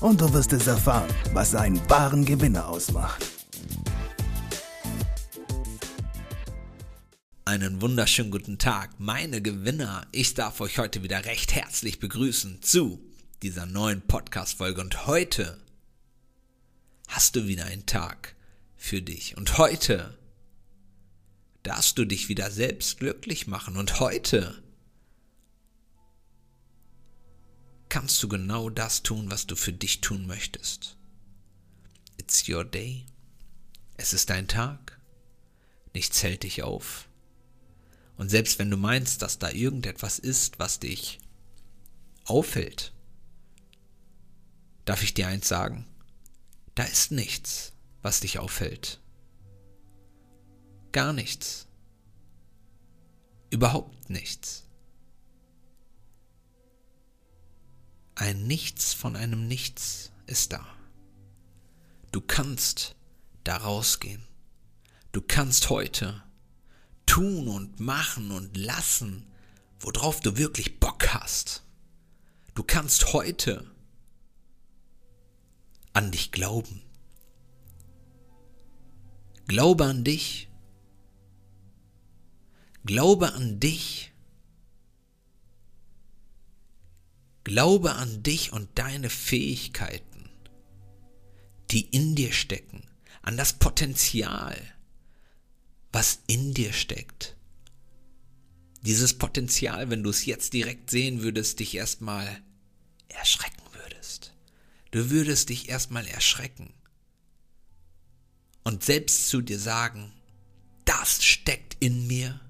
und 0.00 0.20
du 0.20 0.32
wirst 0.32 0.52
es 0.52 0.66
erfahren, 0.66 1.08
was 1.32 1.54
einen 1.54 1.80
wahren 1.90 2.24
Gewinner 2.24 2.68
ausmacht. 2.68 3.24
Einen 7.44 7.80
wunderschönen 7.80 8.30
guten 8.30 8.58
Tag, 8.58 9.00
meine 9.00 9.40
Gewinner. 9.40 10.06
Ich 10.12 10.34
darf 10.34 10.60
euch 10.60 10.78
heute 10.78 11.02
wieder 11.02 11.24
recht 11.24 11.54
herzlich 11.54 11.98
begrüßen 11.98 12.62
zu 12.62 13.00
dieser 13.42 13.66
neuen 13.66 14.02
Podcast-Folge. 14.02 14.82
Und 14.82 15.06
heute 15.06 15.58
hast 17.08 17.36
du 17.36 17.46
wieder 17.46 17.64
einen 17.64 17.86
Tag 17.86 18.36
für 18.76 19.00
dich. 19.00 19.36
Und 19.36 19.56
heute 19.56 20.16
darfst 21.62 21.96
du 21.98 22.04
dich 22.04 22.28
wieder 22.28 22.50
selbst 22.50 22.98
glücklich 22.98 23.46
machen. 23.46 23.76
Und 23.76 23.98
heute 23.98 24.62
kannst 27.88 28.22
du 28.22 28.28
genau 28.28 28.70
das 28.70 29.02
tun, 29.02 29.30
was 29.30 29.46
du 29.46 29.56
für 29.56 29.72
dich 29.72 30.00
tun 30.00 30.26
möchtest. 30.26 30.96
It's 32.18 32.48
your 32.48 32.64
day. 32.64 33.06
Es 33.96 34.12
ist 34.12 34.30
dein 34.30 34.48
Tag. 34.48 35.00
Nichts 35.94 36.22
hält 36.22 36.42
dich 36.42 36.62
auf. 36.62 37.08
Und 38.16 38.28
selbst 38.28 38.58
wenn 38.58 38.70
du 38.70 38.76
meinst, 38.76 39.22
dass 39.22 39.38
da 39.38 39.50
irgendetwas 39.50 40.18
ist, 40.18 40.58
was 40.58 40.80
dich 40.80 41.18
auffällt, 42.24 42.92
darf 44.84 45.02
ich 45.02 45.14
dir 45.14 45.28
eins 45.28 45.48
sagen, 45.48 45.86
da 46.74 46.84
ist 46.84 47.10
nichts, 47.10 47.72
was 48.02 48.20
dich 48.20 48.38
auffällt. 48.38 49.00
Gar 50.92 51.12
nichts. 51.12 51.66
Überhaupt 53.50 54.10
nichts. 54.10 54.67
Ein 58.18 58.48
Nichts 58.48 58.94
von 58.94 59.14
einem 59.14 59.46
Nichts 59.46 60.10
ist 60.26 60.52
da. 60.52 60.66
Du 62.10 62.20
kannst 62.20 62.96
da 63.44 63.58
rausgehen. 63.58 64.26
Du 65.12 65.22
kannst 65.22 65.70
heute 65.70 66.20
tun 67.06 67.46
und 67.46 67.78
machen 67.78 68.32
und 68.32 68.56
lassen, 68.56 69.24
worauf 69.78 70.18
du 70.18 70.36
wirklich 70.36 70.80
Bock 70.80 71.14
hast. 71.14 71.62
Du 72.56 72.64
kannst 72.64 73.12
heute 73.12 73.70
an 75.92 76.10
dich 76.10 76.32
glauben. 76.32 76.82
Glaube 79.46 79.84
an 79.84 80.02
dich. 80.02 80.48
Glaube 82.84 83.32
an 83.32 83.60
dich. 83.60 84.12
Glaube 87.48 87.94
an 87.94 88.22
dich 88.22 88.52
und 88.52 88.68
deine 88.76 89.10
Fähigkeiten, 89.10 90.28
die 91.70 91.86
in 91.88 92.14
dir 92.14 92.32
stecken, 92.32 92.82
an 93.22 93.36
das 93.36 93.54
Potenzial 93.54 94.56
was 95.92 96.20
in 96.26 96.54
dir 96.54 96.72
steckt. 96.72 97.36
Dieses 98.82 99.14
Potenzial, 99.14 99.90
wenn 99.90 100.02
du 100.02 100.10
es 100.10 100.26
jetzt 100.26 100.52
direkt 100.52 100.90
sehen 100.90 101.22
würdest, 101.22 101.58
dich 101.60 101.74
erstmal 101.74 102.42
erschrecken 103.08 103.62
würdest. 103.72 104.32
Du 104.90 105.10
würdest 105.10 105.48
dich 105.48 105.68
erstmal 105.68 106.06
erschrecken. 106.06 106.72
Und 108.64 108.84
selbst 108.84 109.28
zu 109.28 109.40
dir 109.40 109.58
sagen, 109.58 110.12
das 110.84 111.24
steckt 111.24 111.76
in 111.80 112.06
mir. 112.06 112.40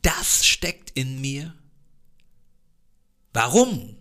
Das 0.00 0.46
steckt 0.46 0.90
in 0.92 1.20
mir. 1.20 1.54
Warum 3.32 3.96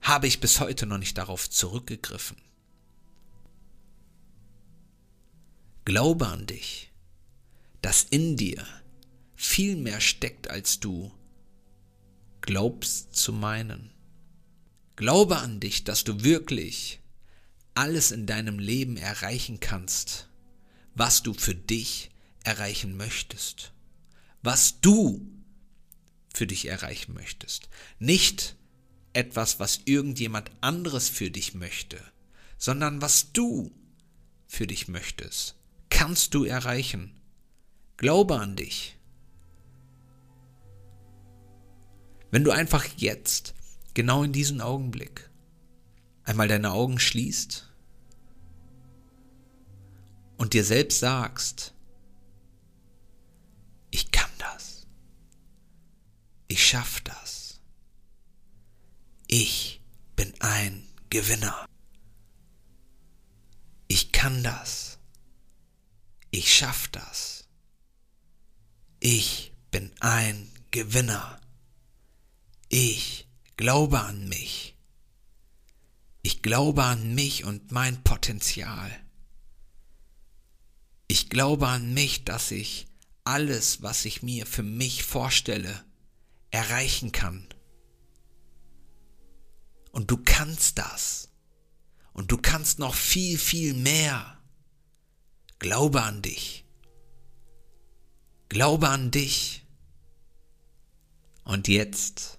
habe 0.00 0.26
ich 0.26 0.40
bis 0.40 0.60
heute 0.60 0.86
noch 0.86 0.98
nicht 0.98 1.18
darauf 1.18 1.50
zurückgegriffen? 1.50 2.38
Glaube 5.84 6.28
an 6.28 6.46
dich, 6.46 6.90
dass 7.82 8.04
in 8.04 8.36
dir 8.36 8.66
viel 9.34 9.76
mehr 9.76 10.00
steckt, 10.00 10.48
als 10.48 10.80
du 10.80 11.12
glaubst 12.40 13.14
zu 13.14 13.32
meinen. 13.32 13.90
Glaube 14.96 15.38
an 15.38 15.60
dich, 15.60 15.84
dass 15.84 16.04
du 16.04 16.22
wirklich 16.22 17.00
alles 17.74 18.12
in 18.12 18.26
deinem 18.26 18.58
Leben 18.58 18.96
erreichen 18.96 19.60
kannst, 19.60 20.28
was 20.94 21.22
du 21.22 21.34
für 21.34 21.54
dich 21.54 22.10
erreichen 22.44 22.96
möchtest, 22.96 23.72
was 24.42 24.80
du 24.80 25.26
für 26.34 26.46
dich 26.46 26.66
erreichen 26.66 27.14
möchtest, 27.14 27.68
nicht 27.98 28.56
etwas, 29.12 29.58
was 29.58 29.80
irgendjemand 29.84 30.50
anderes 30.60 31.08
für 31.08 31.30
dich 31.30 31.54
möchte, 31.54 32.00
sondern 32.58 33.02
was 33.02 33.32
du 33.32 33.72
für 34.46 34.66
dich 34.66 34.88
möchtest 34.88 35.56
kannst 35.90 36.32
du 36.32 36.44
erreichen. 36.44 37.12
Glaube 37.98 38.40
an 38.40 38.56
dich. 38.56 38.96
Wenn 42.30 42.42
du 42.42 42.52
einfach 42.52 42.86
jetzt, 42.96 43.54
genau 43.92 44.22
in 44.22 44.32
diesem 44.32 44.62
Augenblick, 44.62 45.28
einmal 46.24 46.48
deine 46.48 46.70
Augen 46.70 46.98
schließt 46.98 47.68
und 50.38 50.54
dir 50.54 50.64
selbst 50.64 51.00
sagst, 51.00 51.74
Ich 56.70 56.76
schaff 56.76 57.00
das. 57.00 57.60
Ich 59.26 59.82
bin 60.14 60.32
ein 60.38 60.86
Gewinner. 61.10 61.66
Ich 63.88 64.12
kann 64.12 64.44
das. 64.44 65.00
Ich 66.30 66.54
schaff 66.54 66.86
das. 66.86 67.48
Ich 69.00 69.52
bin 69.72 69.90
ein 69.98 70.48
Gewinner. 70.70 71.40
Ich 72.68 73.26
glaube 73.56 73.98
an 74.02 74.28
mich. 74.28 74.76
Ich 76.22 76.40
glaube 76.40 76.84
an 76.84 77.16
mich 77.16 77.42
und 77.42 77.72
mein 77.72 78.00
Potenzial. 78.04 78.92
Ich 81.08 81.30
glaube 81.30 81.66
an 81.66 81.92
mich, 81.94 82.24
dass 82.24 82.52
ich 82.52 82.86
alles, 83.24 83.82
was 83.82 84.04
ich 84.04 84.22
mir 84.22 84.46
für 84.46 84.62
mich 84.62 85.02
vorstelle, 85.02 85.84
erreichen 86.50 87.12
kann. 87.12 87.46
Und 89.92 90.10
du 90.10 90.18
kannst 90.18 90.78
das. 90.78 91.28
Und 92.12 92.32
du 92.32 92.38
kannst 92.38 92.78
noch 92.78 92.94
viel, 92.94 93.38
viel 93.38 93.74
mehr. 93.74 94.38
Glaube 95.58 96.02
an 96.02 96.22
dich. 96.22 96.64
Glaube 98.48 98.88
an 98.88 99.10
dich. 99.10 99.64
Und 101.44 101.68
jetzt 101.68 102.38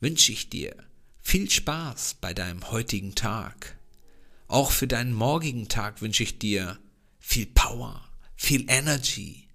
wünsche 0.00 0.32
ich 0.32 0.50
dir 0.50 0.76
viel 1.20 1.50
Spaß 1.50 2.14
bei 2.20 2.34
deinem 2.34 2.70
heutigen 2.70 3.14
Tag. 3.14 3.78
Auch 4.48 4.70
für 4.70 4.86
deinen 4.86 5.14
morgigen 5.14 5.68
Tag 5.68 6.02
wünsche 6.02 6.22
ich 6.22 6.38
dir 6.38 6.78
viel 7.18 7.46
Power, 7.46 8.06
viel 8.36 8.68
Energy 8.68 9.48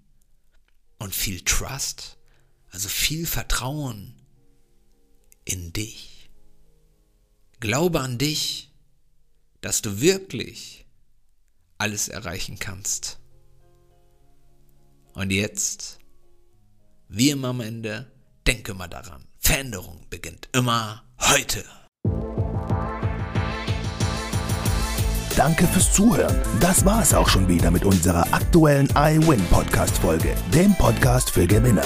und 0.97 1.13
viel 1.13 1.41
Trust, 1.41 2.16
also 2.77 2.89
viel 2.89 3.25
Vertrauen 3.25 4.13
in 5.45 5.73
dich. 5.73 6.29
Glaube 7.59 8.01
an 8.01 8.19
dich, 8.19 8.71
dass 9.61 9.81
du 9.81 9.99
wirklich 9.99 10.85
alles 11.79 12.07
erreichen 12.07 12.59
kannst. 12.59 13.17
Und 15.15 15.31
jetzt, 15.31 15.97
wie 17.07 17.31
immer 17.31 17.47
am 17.47 17.61
Ende, 17.61 18.11
denke 18.45 18.75
mal 18.75 18.87
daran, 18.87 19.27
Veränderung 19.39 20.05
beginnt 20.11 20.47
immer 20.53 21.03
heute. 21.19 21.65
Danke 25.35 25.65
fürs 25.65 25.91
Zuhören. 25.93 26.39
Das 26.59 26.85
war 26.85 27.01
es 27.01 27.11
auch 27.15 27.27
schon 27.27 27.47
wieder 27.47 27.71
mit 27.71 27.83
unserer 27.83 28.31
aktuellen 28.31 28.87
iWin 28.95 29.43
Podcast 29.47 29.97
Folge, 29.97 30.35
dem 30.53 30.75
Podcast 30.75 31.31
für 31.31 31.47
Gewinner. 31.47 31.85